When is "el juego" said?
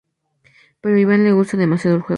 1.97-2.09